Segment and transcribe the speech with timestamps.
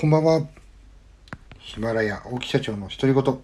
[0.00, 0.46] こんばんは。
[1.58, 3.40] ヒマラヤ大木社長の独り言。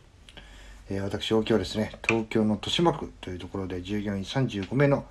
[0.89, 5.05] えー、私、大木はですね、東京の豊島区というところで従業員35名の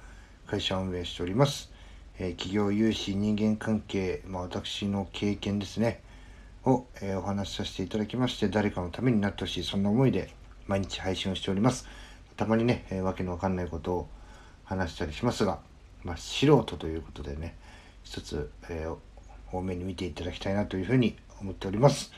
[0.47, 1.69] 会社を運営しております。
[2.17, 6.01] えー、企業融資、人間関係、まあ、私の経験ですね、
[6.63, 10.33] を、えー、お話しさせていただきまして、誰かのためになってほしい、そんな思いで
[10.67, 11.89] 毎日配信をしております。
[12.37, 14.07] たまにね、えー、わけのわかんないことを
[14.63, 15.59] 話したりしますが、
[16.05, 17.57] まあ、素人ということでね、
[18.05, 18.95] 一つ、えー、
[19.53, 22.11] 多めに見ていただきたいなというふうに思っております。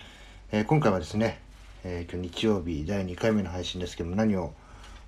[0.53, 1.41] えー、今回はですね、
[1.83, 4.53] えー、今日日曜日第2回目の配信ですけども何を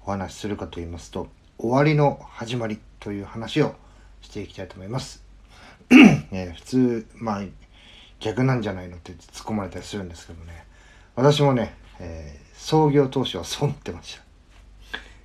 [0.05, 3.75] お話しするかと言いますと終わりの始まりという話を
[4.21, 5.23] していきたいと思います。
[6.31, 7.43] えー、普通まあ
[8.19, 10.65] 逆なんじゃないのって突っ込まれたりするんですけどね
[11.15, 14.23] 私もね、えー、創業当初はそう思ってました。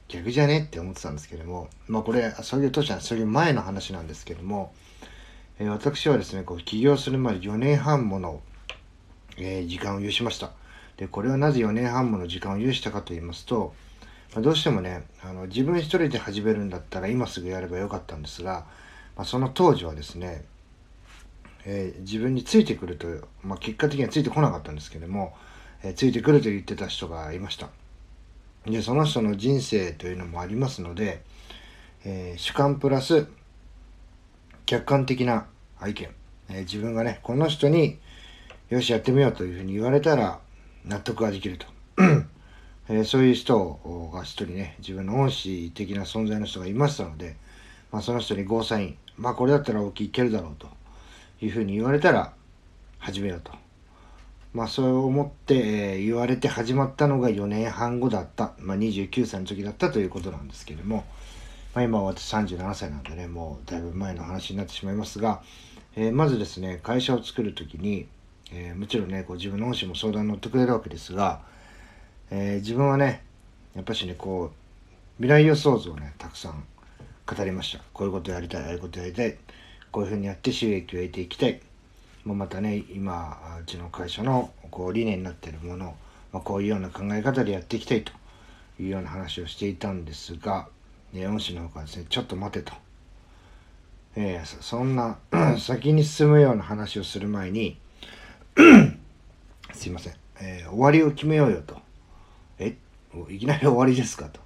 [0.09, 4.73] 逆じゃねって思ってたんですけどもまあこれ創業当初は創業前の話なんですけども、
[5.63, 8.43] え、私はですねこう起業するまで4年半もの
[9.37, 10.53] え、時間を有しました。
[10.97, 13.75] で、これはなぜ4年半もの時間を有したかと言いますと、
[14.35, 18.67] まあ、どうしてもね、あの自分一人で始めるんだったら今すぐやればよかったんですが、
[19.17, 20.45] まあ、その当時はですね、
[21.65, 25.35] えー、自分についてくるという、まあ、結果的にはついてこなかったんですけども、
[25.83, 27.69] えー、ついてくると言ってた人がいました。
[28.67, 31.23] で、その人の人生というのもありますので、
[32.05, 33.27] えー、主観プラス
[34.67, 35.47] 客観的な
[35.89, 36.09] 意見、
[36.51, 37.99] え自分がね、この人に
[38.71, 40.41] よしやってみようというふうに言われたら
[40.85, 41.67] 納得ができると、
[42.89, 47.37] えー、そういう人が一人ね自分の恩師的な存在の人がいましたので、
[47.91, 50.69] まあ、その人にゴーサインまあこれだったら大きいいけるだろうと
[51.41, 52.33] いうふうに言われたら
[52.99, 53.53] 始めようと。
[54.53, 61.05] まあそう思って、えー、言われて始まったのが4年半後だった、まあ、29歳の時だったということなんですけれども、
[61.75, 65.43] まあ、今私37歳なんでねもうだいぶ前の話になってしまいますが、
[65.97, 68.07] えー、まずですね会社を作る時に
[68.55, 71.41] えー、もちろんねこう自分の恩師も相談に乗ってくれるわけですが、
[72.31, 73.25] えー、自分はね
[73.75, 76.65] やっぱしねこう未来予想図をねたくさん
[77.25, 77.83] 語りました。
[77.93, 79.37] こういうことやりたいああいうことやりたい
[79.91, 81.61] こういうふうにやって収益を得ていきたい。
[82.25, 85.95] もうまたね今うちの会社のこう理念になっているものを、
[86.33, 88.13] まあ、こういうような考え方でやっていきたいと
[88.79, 90.69] いうような話をしていたんですが、
[91.13, 92.73] ね、恩師の方からですねちょっと待てと。
[94.15, 95.19] えー、そんな
[95.59, 97.79] 先に進むような話をする前に
[99.73, 101.77] すいません、えー、終わりを決めようよと。
[102.59, 102.77] え？
[103.29, 104.41] いきなり終わりですかと。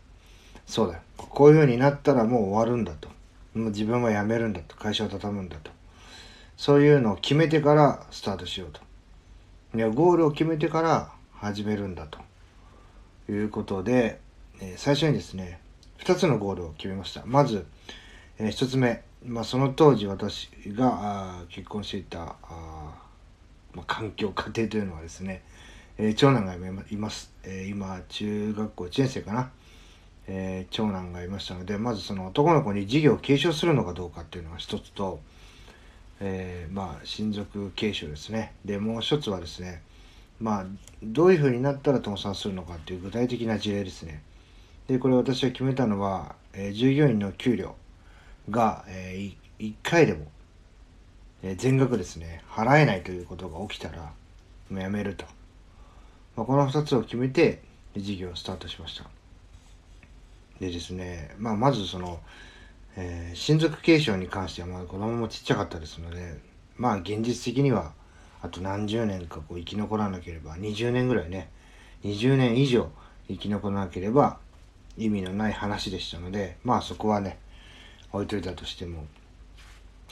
[0.66, 1.00] そうだよ。
[1.16, 3.09] こういう風になったらもう終わるんだと。
[3.55, 4.76] もう自分は辞めるんだと。
[4.76, 5.71] 会社を畳むんだと。
[6.56, 8.81] そういうのを決めてからスタートしようと。
[9.76, 12.19] いや、ゴールを決めてから始めるんだと。
[13.28, 14.21] いうことで、
[14.60, 15.60] えー、最初にですね、
[16.06, 17.25] 2つのゴールを決めました。
[17.27, 17.67] まず、
[18.39, 23.06] えー、1つ目、まあ、その当時私が結婚していたあ
[23.75, 25.43] まあ、環境家庭というのはですね、
[25.99, 29.50] えー、長男がいます、えー、今中学校1年生かな、
[30.28, 35.21] えー、長男がいましたのでまずその男の子に事業を継承するのかどうかっていうのが一つと、
[36.21, 38.55] えまあ親族継承ですね。
[38.65, 39.83] でもう一つはですね
[40.41, 40.67] まあ
[41.03, 44.23] どういうふうになったら倒産するのかっていう具体的な事例ですね。
[44.88, 47.74] でこれ私が決めたのは、え従業員の給料
[48.50, 50.26] が、え1回でも
[51.42, 54.12] え全額ですね、払えないということが起きたら、
[54.70, 55.25] もうやめると。
[56.36, 57.62] まあ、この2つを決めて、
[57.96, 59.04] 事業をスタートしました。
[60.60, 62.20] でですね、まあ、まずその、
[62.96, 66.38] えー、親族継承に関しては、まだ子供もちっちゃかったですので、
[66.76, 67.92] まあ、現実的には、
[68.42, 71.50] あと何十年かこう生き残らなければ、20年ぐらいね、
[72.04, 72.91] 20年以上
[73.28, 74.38] 生き残らなければ
[74.96, 77.38] 意味のない話でしたので、まあそこはね、
[78.12, 79.04] 置いといたとしても、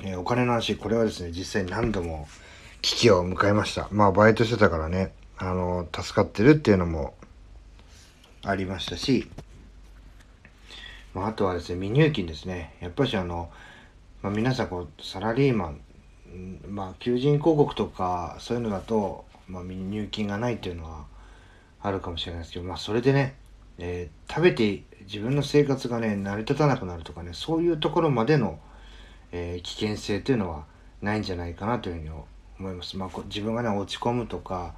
[0.03, 2.27] えー、お金の話、これはですね、実際何度も
[2.83, 3.89] 危機を迎えました。
[3.91, 7.15] まあ、バイトしてたからね、あの、助かってるっていうのも
[8.43, 9.31] ありましたし、
[11.15, 12.77] まあ、あとはですね、未入金ですね。
[12.81, 13.51] やっぱりあの、
[14.23, 15.81] まあ、皆さんこう、サラリーマン、
[16.69, 21.07] まあ、求人広告とか、そういうのだと、まあ、未入金がないっていうのは
[21.81, 23.37] あるかもしれないですけど、まあ、それでね、
[23.79, 28.59] えー、食べて自分の生活がね、成り立たなくなるとかね、そういうところまでの、
[29.33, 30.65] えー、危険性というのは
[31.03, 32.11] ないんじゃないかなというふうに
[32.59, 32.97] 思います。
[32.97, 34.75] まあ、自分がね落ち込むとか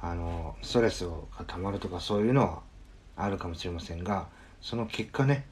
[0.00, 1.12] あのストレスが
[1.46, 2.62] たまるとかそういうのは
[3.16, 4.28] あるかもしれませんが
[4.60, 5.44] その結果ね、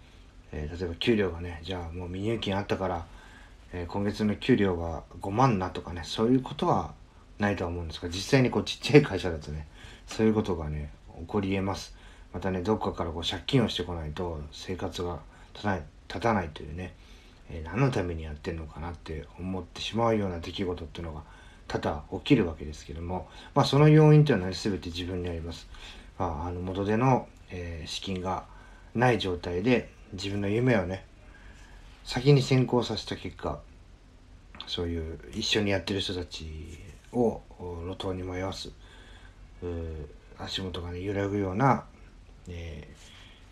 [0.52, 3.06] えー、例えば給料がねじゃあもう未入金あったから、
[3.72, 6.94] えー、今月の給料が5万なとかねそういうことは
[7.38, 9.66] ないとは思うんですが実際にこうちっちゃい会社だとね
[10.06, 10.90] そういうことがね
[11.20, 11.94] 起こりえます。
[12.36, 15.20] またねどっかからこう借金をしてこないと生活が
[15.54, 16.94] 立たないというね
[17.50, 21.22] えー、何のためにやってんのかなって思ってしまうような出来事っていうのが
[21.68, 25.66] 多々起きるわけですけども、まあ、その要因というのは全て自分にあります。
[26.18, 28.44] まあ、あの元手の、えー、資金が
[28.94, 31.04] ない状態で自分の夢をね
[32.04, 33.60] 先に先行させた結果
[34.66, 36.78] そういう一緒にやってる人たち
[37.12, 38.70] を路頭に迷わす
[40.38, 41.84] 足元がね揺らぐような、
[42.48, 42.86] え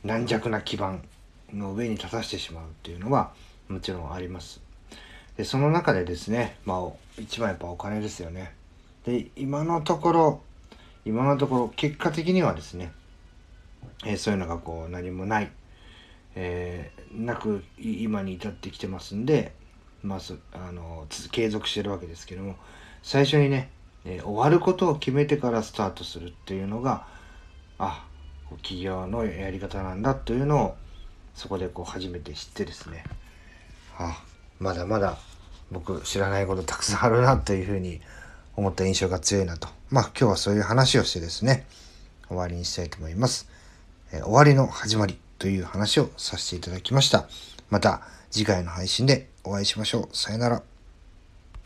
[0.05, 1.03] ー、軟弱な基盤
[1.53, 3.33] の上に立たせてしまうっていうのは
[3.69, 4.61] もちろんあります。
[5.37, 8.55] でその中でですねまあ一番やっぱお金ですよね。
[9.05, 10.41] で今のところ
[11.05, 12.93] 今のところ結果的にはですね、
[14.05, 15.51] えー、そういうのがこう何もない、
[16.35, 19.53] えー、なく今に至ってきてますんで
[20.03, 22.57] まずあの継続してるわけですけども
[23.03, 23.71] 最初にね、
[24.05, 27.07] えー、終わることを決めてからスタートするっていうのが
[27.79, 28.07] あ
[28.57, 30.77] 企業のやり方なんだというのを
[31.35, 33.05] そこでこう初めて知ってですね。
[33.99, 34.23] あ
[34.59, 35.19] まだまだ
[35.71, 38.01] 僕知らないことたくさんあるなというふうに
[38.57, 39.69] 思った印象が強いなと。
[39.91, 41.67] まあ今日はそういう話をしてですね
[42.29, 43.49] 終わりにしたいと思います、
[44.13, 47.29] えー、終わりの始まりという話をさせていただきました。
[47.71, 50.17] また次回の配信でお会いしましょう。
[50.17, 50.74] さよなら。